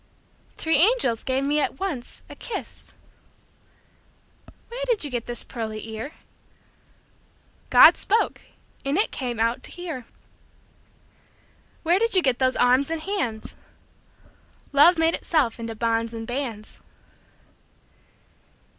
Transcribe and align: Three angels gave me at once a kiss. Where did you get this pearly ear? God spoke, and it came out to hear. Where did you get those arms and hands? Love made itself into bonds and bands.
Three 0.57 0.77
angels 0.77 1.23
gave 1.23 1.43
me 1.45 1.59
at 1.59 1.79
once 1.79 2.23
a 2.27 2.33
kiss. 2.35 2.91
Where 4.69 4.83
did 4.87 5.03
you 5.05 5.11
get 5.11 5.27
this 5.27 5.43
pearly 5.43 5.87
ear? 5.89 6.13
God 7.69 7.95
spoke, 7.95 8.41
and 8.83 8.97
it 8.97 9.11
came 9.11 9.39
out 9.39 9.61
to 9.61 9.69
hear. 9.69 10.05
Where 11.83 11.99
did 11.99 12.15
you 12.15 12.23
get 12.23 12.39
those 12.39 12.55
arms 12.55 12.89
and 12.89 13.01
hands? 13.03 13.53
Love 14.73 14.97
made 14.97 15.13
itself 15.13 15.59
into 15.59 15.75
bonds 15.75 16.15
and 16.15 16.25
bands. 16.25 16.81